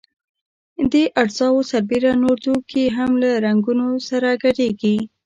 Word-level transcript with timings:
دې 0.91 1.03
اجزاوو 1.21 1.67
سربېره 1.71 2.11
نور 2.23 2.37
توکي 2.45 2.83
هم 2.97 3.11
له 3.21 3.29
رنګونو 3.45 3.87
سره 4.09 4.29
ګډیږي. 4.43 4.95